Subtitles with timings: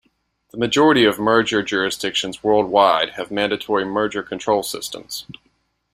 [0.49, 5.27] The majority of merger jurisdictions worldwide have mandatory merger control systems.